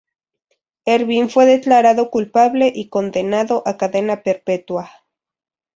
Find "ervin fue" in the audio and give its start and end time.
0.85-1.45